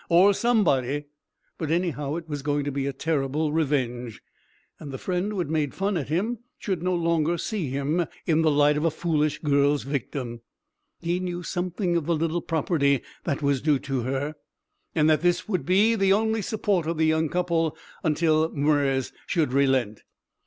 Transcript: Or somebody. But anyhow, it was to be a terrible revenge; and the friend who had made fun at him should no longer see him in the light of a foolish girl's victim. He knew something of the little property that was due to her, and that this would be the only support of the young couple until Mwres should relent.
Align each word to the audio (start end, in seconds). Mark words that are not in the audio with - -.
Or 0.09 0.33
somebody. 0.33 1.03
But 1.59 1.69
anyhow, 1.69 2.15
it 2.15 2.27
was 2.27 2.41
to 2.41 2.71
be 2.71 2.87
a 2.87 2.91
terrible 2.91 3.51
revenge; 3.51 4.23
and 4.79 4.91
the 4.91 4.97
friend 4.97 5.31
who 5.31 5.37
had 5.37 5.51
made 5.51 5.75
fun 5.75 5.95
at 5.95 6.09
him 6.09 6.39
should 6.57 6.81
no 6.81 6.95
longer 6.95 7.37
see 7.37 7.69
him 7.69 8.07
in 8.25 8.41
the 8.41 8.49
light 8.49 8.77
of 8.77 8.83
a 8.83 8.89
foolish 8.89 9.37
girl's 9.43 9.83
victim. 9.83 10.41
He 11.01 11.19
knew 11.19 11.43
something 11.43 11.95
of 11.95 12.07
the 12.07 12.15
little 12.15 12.41
property 12.41 13.03
that 13.25 13.43
was 13.43 13.61
due 13.61 13.77
to 13.77 14.01
her, 14.01 14.33
and 14.95 15.07
that 15.07 15.21
this 15.21 15.47
would 15.47 15.67
be 15.67 15.93
the 15.93 16.13
only 16.13 16.41
support 16.41 16.87
of 16.87 16.97
the 16.97 17.05
young 17.05 17.29
couple 17.29 17.77
until 18.03 18.49
Mwres 18.49 19.11
should 19.27 19.53
relent. 19.53 20.01